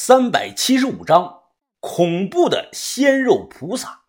[0.00, 1.42] 三百七十五章
[1.80, 4.04] 恐怖的鲜肉菩萨。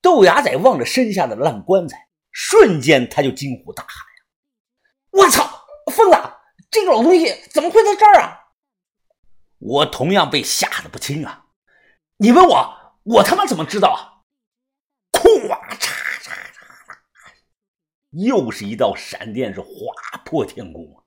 [0.00, 4.06] 豆芽仔望着身下的烂棺材，瞬间他就惊呼大喊：“！
[5.12, 6.16] 我操，疯子！
[6.70, 8.40] 这个老东西怎么会在这儿啊？”
[9.60, 11.48] 我同样被吓得不轻啊！
[12.16, 14.24] 你问我，我他妈怎么知道啊？
[15.12, 15.28] 嚓
[15.76, 15.90] 嚓
[16.22, 16.32] 嚓，
[18.12, 19.68] 又是一道闪电，是划
[20.24, 21.04] 破天空啊！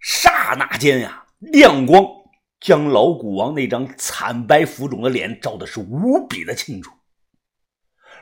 [0.00, 2.04] 刹那间呀，亮光
[2.60, 6.92] 将老古王那张惨白浮肿的脸照的是无比的清楚。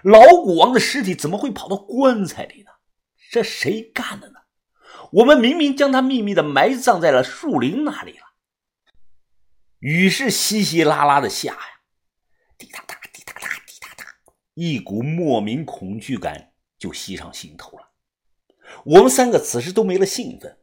[0.02, 2.70] 老古王的尸体怎么会跑到棺材里呢？
[3.30, 4.40] 这谁干的呢？
[5.12, 8.24] 我们明明将他秘密的埋葬在了树林那里了。
[9.78, 11.58] 雨是稀稀拉拉的下呀，
[12.58, 14.04] 滴答答，滴答答，滴答答，
[14.54, 17.90] 一股莫名恐惧感就袭上心头了。
[18.84, 20.58] 我们三个此时都没了兴奋。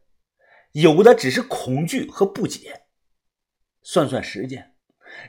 [0.74, 2.84] 有的只是恐惧和不解。
[3.82, 4.76] 算算时间，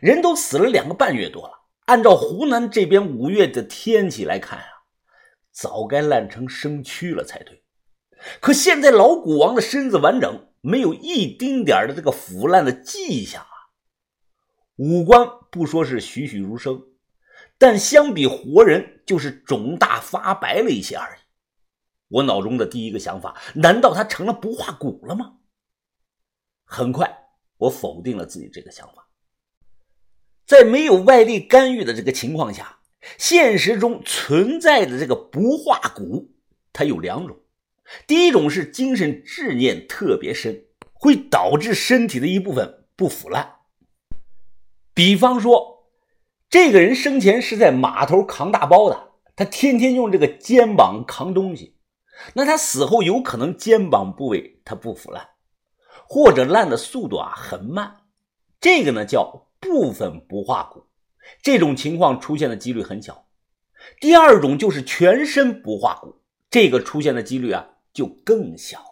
[0.01, 1.53] 人都死了两个半月多了。
[1.87, 4.67] 按照湖南这边五月的天气来看啊，
[5.53, 7.63] 早该烂成生蛆了才对。
[8.41, 13.49] 可现在老古王的身子完整，没有一丁点的这个腐烂的迹象啊。
[14.77, 16.83] 五官不说是栩栩如生，
[17.59, 21.21] 但相比活人，就是肿大发白了一些而已。
[22.15, 25.39] 我脑中的第一个想法，难道他成了不化骨了吗？
[26.65, 27.27] 很快，
[27.59, 29.09] 我否定了自己这个想法。
[30.47, 32.79] 在没有外力干预的这个情况下，
[33.19, 36.37] 现实中存在的这个不化骨，
[36.73, 37.37] 它有两种。
[38.07, 43.57] 第一种是精神执念特别深，会导致身体的一部分不腐烂。
[44.95, 45.91] 比方说，
[46.49, 51.74] 这个人生前是在码头扛大包的，他天天用这个肩膀扛东西。
[52.35, 55.31] 那他死后有可能肩膀部位它不腐烂，
[56.07, 57.97] 或者烂的速度啊很慢，
[58.61, 60.87] 这个呢叫部分不化骨，
[61.43, 63.27] 这种情况出现的几率很小。
[64.01, 68.85] 第二种就是全身不化骨，这个出现的几率啊就更小了。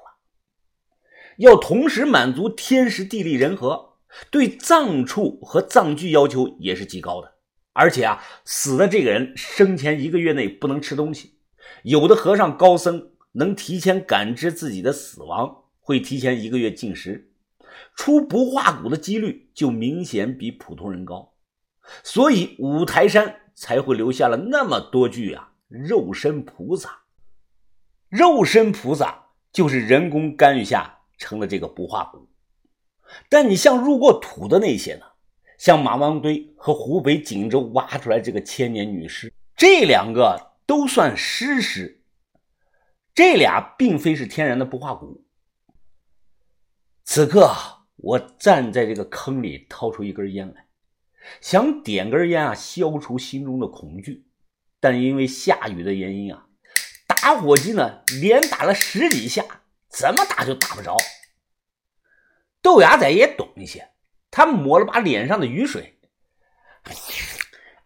[1.39, 3.95] 要同时满足天时地利人和，
[4.31, 7.35] 对葬处和葬具要求也是极高的，
[7.73, 11.39] 而且啊死的这个人生前一个月内不能吃东西，
[11.85, 13.12] 有的和尚高僧。
[13.33, 17.33] 能提前感知自己的死亡，会提前一个月进食，
[17.95, 21.33] 出不化骨的几率就明显比普通人高，
[22.03, 27.01] 所以五台山才会留下了那么多具啊肉身菩萨。
[28.09, 32.29] 肉身菩萨就是人工干预下成了这个不化骨，
[33.31, 35.07] 但你像入过土的那些呢，
[35.57, 42.02] 像马王堆和湖北锦州挖出来这个千年女尸，这两个都算尸尸。
[43.15, 45.27] 这俩并非是天然的不化骨。
[47.05, 47.55] 此刻，
[47.97, 50.67] 我站在这个坑里，掏出一根烟来，
[51.41, 54.27] 想点根烟啊，消除心中的恐惧。
[54.81, 56.47] 但因为下雨的原因啊，
[57.07, 59.45] 打火机呢连打了十几下，
[59.89, 60.97] 怎么打就打不着。
[62.63, 63.91] 豆芽仔也懂一些，
[64.31, 66.01] 他抹了把脸上的雨水。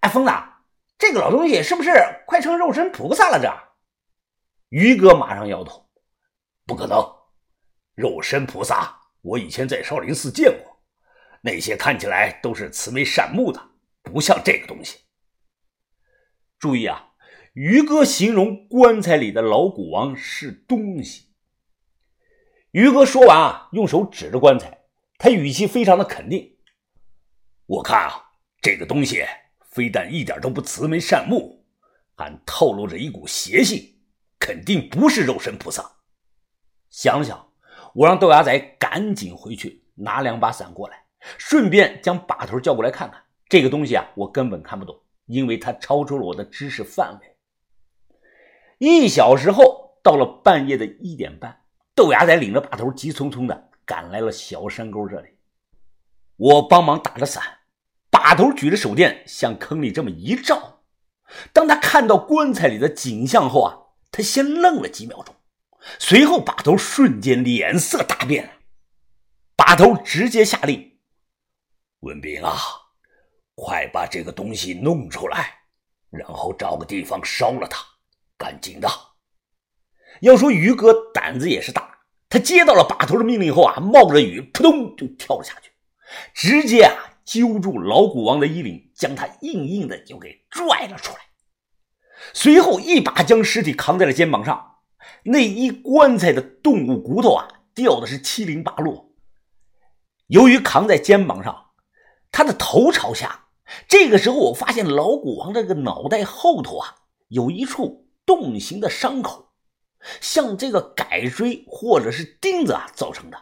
[0.01, 0.31] 哎，疯子，
[0.99, 1.91] 这个老东西是不是
[2.27, 3.41] 快成肉身菩萨了？
[3.41, 3.66] 这？
[4.71, 5.89] 于哥马上摇头
[6.67, 6.99] ：“不可能，
[7.95, 10.83] 肉身菩萨，我以前在少林寺见过，
[11.41, 13.71] 那些看起来都是慈眉善目的，
[14.03, 14.99] 不像这个东西。”
[16.59, 17.11] 注意啊，
[17.53, 21.27] 于哥形容棺材里的老古王是东西。
[22.73, 24.81] 于哥说完啊，用手指着棺材，
[25.17, 26.59] 他语气非常的肯定
[27.67, 29.25] ：“我看啊，这个东西
[29.71, 31.65] 非但一点都不慈眉善目，
[32.17, 33.93] 还透露着一股邪性。”
[34.47, 35.85] 肯定不是肉身菩萨。
[36.89, 37.49] 想想，
[37.95, 41.05] 我让豆芽仔赶紧回去拿两把伞过来，
[41.37, 43.21] 顺便将把头叫过来看看。
[43.49, 47.37] 这个东西啊，我根本看不懂，因为它超出了我的知识范围。
[48.79, 51.63] 一小时后，到了半夜的一点半，
[51.97, 55.31] 豆芽仔领着把头急匆匆的赶来了小山沟这里。
[56.37, 57.43] 我帮忙打着伞，
[58.11, 60.83] 把头举着手电向坑里这么一照。
[61.53, 63.83] 当他看到棺材里的景象后啊。
[64.17, 65.37] 他先愣了几秒钟，
[65.99, 68.51] 随后把头瞬间脸色大变，
[69.55, 70.99] 把头直接下令
[72.01, 72.57] ：“文斌啊，
[73.55, 75.53] 快把这个东西弄出来，
[76.09, 77.85] 然后找个地方烧了它，
[78.39, 78.89] 赶紧的。”
[80.23, 81.99] 要说于哥胆子也是大，
[82.31, 85.71] 他接到了把头的命令后啊，冒着雨扑通就跳了下去，
[86.33, 91.19] 直接啊揪住老古王的衣领，将他硬硬的就给拽了出来。
[92.33, 94.77] 随后一把将尸体扛在了肩膀上，
[95.25, 99.13] 那一棺材的动物骨头啊掉的是七零八落。
[100.29, 101.71] 由于扛在肩膀上，
[102.33, 103.45] 他的头朝下。
[103.89, 106.95] 这个时候，我发现老古王这个脑袋后头啊，
[107.29, 109.53] 有一处洞形的伤口，
[110.21, 113.37] 像这个改锥或者是钉子啊造成的。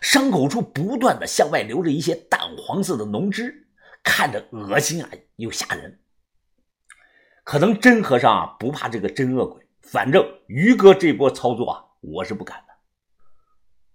[0.00, 3.66] 伤口处不断的向外流着一些淡黄色的脓汁，
[4.04, 6.00] 看着恶心啊，又吓人。
[7.44, 12.74] 可能真和尚啊不怕这个真恶鬼，反正于哥这波操作啊，我是不敢的。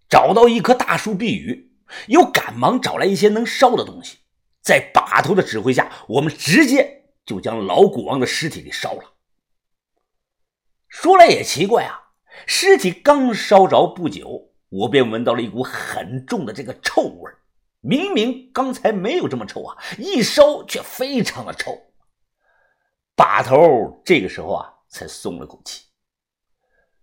[0.08, 1.72] 找到一棵大树避雨，
[2.08, 4.20] 又赶忙找来一些能烧的东西，
[4.62, 9.14] 在把头的指挥下，我们直接就将老古王的尸体给烧了。
[10.88, 12.12] 说来也奇怪啊，
[12.46, 14.52] 尸体刚烧着不久。
[14.70, 17.32] 我便闻到了一股很重的这个臭味
[17.82, 21.89] 明明刚才没有这么臭啊，一烧却非常的臭。
[23.20, 25.88] 把头这个时候啊，才松了口气。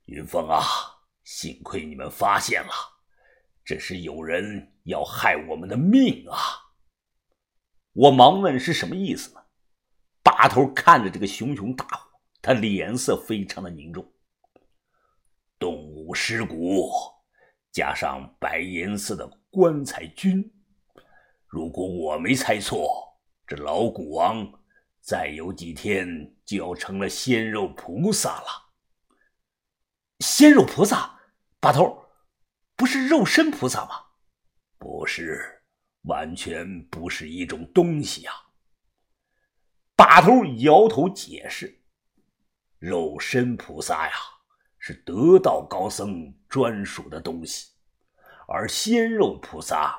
[0.06, 0.62] 云峰啊，
[1.24, 2.72] 幸亏你们发现了，
[3.62, 6.38] 这是有人要害我们的命啊！
[7.92, 9.42] 我忙问是什么意思呢？
[10.22, 12.10] 把头看着这个熊熊大火，
[12.40, 14.10] 他脸色非常的凝重。
[15.58, 16.90] 动物尸骨。
[17.72, 20.50] 加上白颜色的棺材菌，
[21.46, 24.50] 如果我没猜错，这老古王
[25.06, 28.72] 再有几天就要成了鲜肉菩萨了。
[30.18, 31.20] 鲜肉菩萨，
[31.60, 32.04] 把头，
[32.74, 34.04] 不是肉身菩萨吗？
[34.78, 35.62] 不是，
[36.02, 38.32] 完全不是一种东西呀。
[39.94, 41.84] 把头摇头解释
[42.80, 44.12] ：“肉身菩萨呀。”
[44.78, 47.70] 是得道高僧专属的东西，
[48.48, 49.96] 而鲜肉菩萨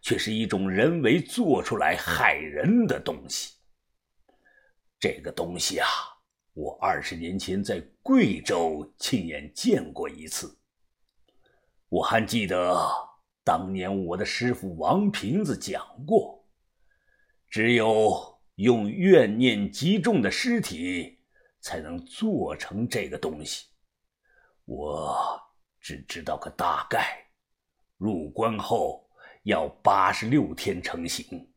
[0.00, 3.57] 却是一种人为做出来害人的东西。
[5.00, 5.88] 这个东西啊，
[6.54, 10.58] 我二十年前在贵州亲眼见过一次。
[11.88, 12.76] 我还记得
[13.44, 16.44] 当年我的师傅王瓶子讲过，
[17.48, 21.20] 只有用怨念极重的尸体，
[21.60, 23.68] 才能做成这个东西。
[24.64, 25.16] 我
[25.80, 27.30] 只知道个大概，
[27.96, 29.08] 入关后
[29.44, 31.50] 要八十六天成型。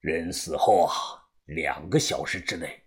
[0.00, 2.82] 人死后啊，两个小时之内，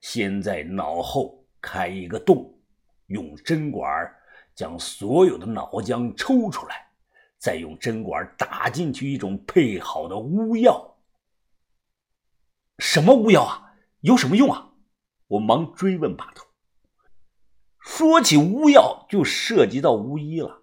[0.00, 2.58] 先在脑后开一个洞，
[3.06, 3.88] 用针管
[4.54, 6.88] 将所有的脑浆抽出来，
[7.38, 10.96] 再用针管打进去一种配好的巫药。
[12.78, 13.74] 什么巫药啊？
[14.00, 14.72] 有什么用啊？
[15.28, 16.44] 我忙追问把头。
[17.80, 20.62] 说起巫药，就涉及到巫医了。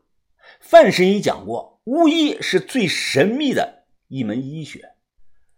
[0.60, 4.93] 范神医讲过，巫医是最神秘的一门医学，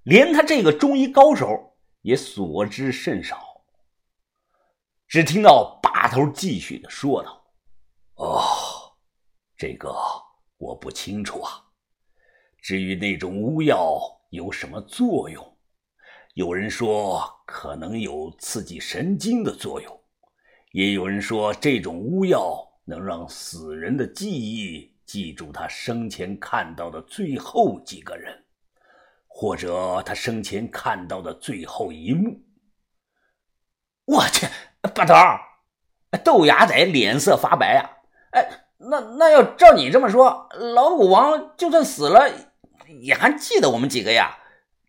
[0.06, 3.64] 连他这个中医高手也所知甚少。
[5.08, 7.44] 只听到把头继续的说道
[8.18, 8.40] ：“哦，
[9.58, 9.94] 这个
[10.58, 11.52] 我不清楚啊。
[12.62, 14.00] 至于那种巫药
[14.30, 15.58] 有什么作用，
[16.36, 20.02] 有人说可能有刺激神经的作用。”
[20.72, 28.45] 也有人说，这种巫药能让死人的记忆记住他生前看到的最后几个人，
[29.38, 32.40] 或者他生前看到的最后一幕。
[34.06, 34.48] 我去，
[34.94, 35.14] 把头
[36.24, 37.84] 豆芽仔脸色发白啊！
[38.32, 38.48] 哎，
[38.78, 42.32] 那那要照你这么说，老古王就算死了，
[43.02, 44.38] 也还记得我们几个呀？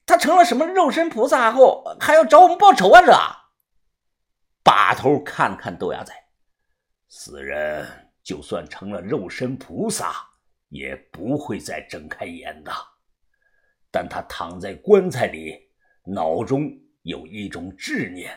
[0.06, 3.02] 他成了什么肉身菩萨后，还要找我们报仇啊？
[3.02, 3.12] 这？
[4.62, 6.14] 把头看了看豆芽仔，
[7.08, 10.14] 死人就算成了肉身菩萨，
[10.68, 12.72] 也不会再睁开眼的。
[13.98, 15.58] 但他躺在棺材里，
[16.04, 18.30] 脑中有一种执念，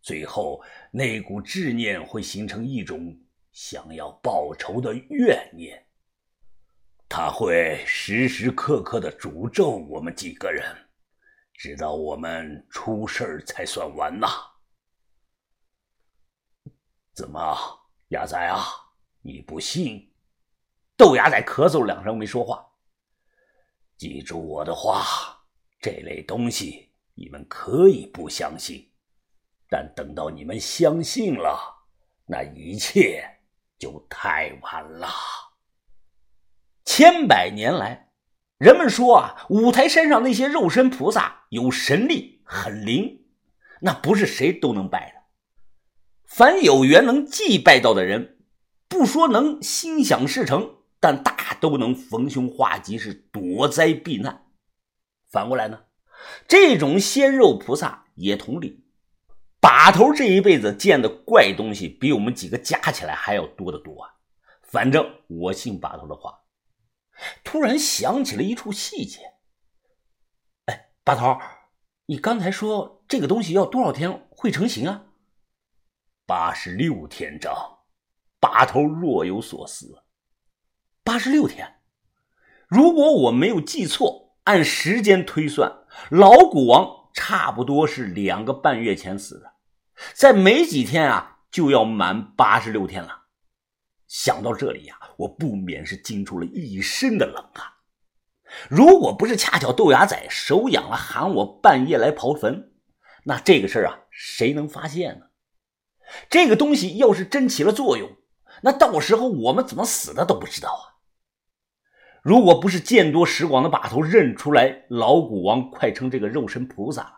[0.00, 0.60] 最后
[0.90, 3.16] 那股执念会形成一种
[3.52, 5.86] 想要报仇的怨念。
[7.08, 10.64] 他会时时刻刻的诅咒我们几个人，
[11.52, 14.26] 直到我们出事才算完呐。
[17.14, 17.56] 怎么，
[18.08, 18.64] 牙仔啊？
[19.20, 20.12] 你不信？
[20.96, 22.68] 豆芽仔咳嗽两声没说话。
[24.02, 25.44] 记住我的话，
[25.80, 28.90] 这类东西你们可以不相信，
[29.68, 31.84] 但等到你们相信了，
[32.26, 33.24] 那一切
[33.78, 35.08] 就太晚了。
[36.84, 38.08] 千百年来，
[38.58, 43.24] 人们说啊，五台山上那些肉身菩萨有神力，很灵，
[43.82, 45.22] 那不是谁都能拜的。
[46.24, 48.40] 凡有缘能祭拜到的人，
[48.88, 54.46] 不说能心想事成，但大都能逢凶化吉，是躲灾避难。
[55.28, 55.86] 反过来呢，
[56.46, 58.84] 这种鲜肉菩萨也同理。
[59.60, 64.14] 把头这一辈子见的怪东西，比我们几个加起来还要多得多啊！
[64.62, 66.44] 反正我信把头的话，
[67.42, 69.18] 突然想起了一处细节。
[70.66, 71.36] 哎，把头，
[72.06, 75.06] 你刚才说这个东西要多少天会成型啊？
[76.26, 77.52] 八十六天整。
[78.38, 80.04] 把头若有所思。
[81.04, 81.80] 八十六天，
[82.68, 85.80] 如果我没有记错，按时间推算，
[86.10, 89.52] 老古王差不多是两个半月前死的，
[90.14, 93.22] 在没几天啊就要满八十六天了。
[94.06, 97.66] 想到这里呀，我不免是惊出了一身的冷汗。
[98.68, 102.72] 如果不是恰巧豆芽仔手痒了喊我半夜来刨坟，
[103.24, 105.26] 那这个事儿啊，谁能发现呢？
[106.30, 108.08] 这个东西要是真起了作用，
[108.62, 110.91] 那到时候我们怎么死的都不知道啊！
[112.22, 117.12] 如果不是见多识广的把头认出来老古王快成这个肉身菩萨了，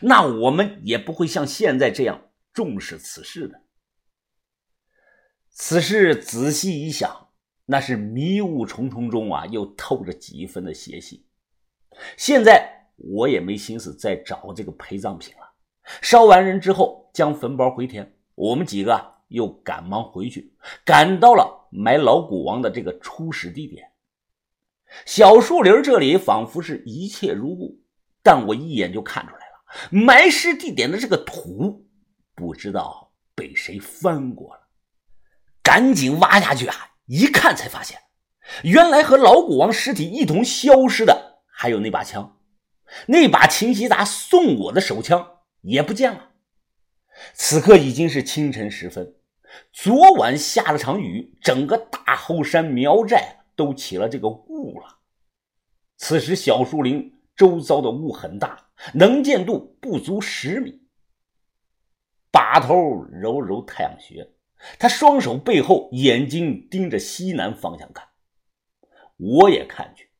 [0.00, 3.60] 那我们也不会像现在这样重视此事的。
[5.50, 7.28] 此事仔细一想，
[7.66, 11.26] 那是迷雾重重中啊，又透着几分的邪气。
[12.16, 15.52] 现在我也没心思再找这个陪葬品了。
[16.02, 19.16] 烧完人之后，将坟包回填，我们几个。
[19.28, 23.90] 又赶忙回去，赶到了埋老古王的这个初始地点。
[25.04, 27.82] 小树林这里仿佛是一切如故，
[28.22, 31.86] 但我一眼就看出来了，埋尸地点的这个土
[32.34, 34.60] 不知道被谁翻过了。
[35.62, 36.74] 赶紧挖下去啊！
[37.06, 37.98] 一看才发现，
[38.62, 42.38] 原来和老古王尸体一同消失的还有那把枪，
[43.06, 46.30] 那把秦希达送我的手枪也不见了。
[47.34, 49.14] 此刻已经是清晨时分，
[49.72, 54.98] 昨晚下了场雨，整个大后山苗寨都起了这个雾了。
[55.96, 60.82] 此时小树林周遭的雾很大，能见度不足十米。
[62.30, 62.76] 把头
[63.10, 64.30] 揉揉太阳穴，
[64.78, 68.06] 他双手背后，眼睛盯着西南方向看。
[69.16, 70.10] 我也看去，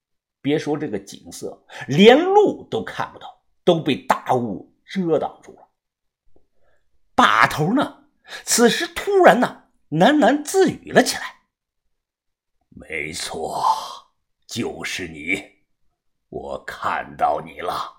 [0.40, 5.68] 别说这个景色，连路都看不到，都被大雾遮挡住了。
[7.14, 8.04] 把头呢？
[8.44, 11.35] 此时突然呢，喃喃自语了起来
[12.78, 13.64] ：“没错，
[14.46, 15.42] 就是你，
[16.28, 17.95] 我看到你了。”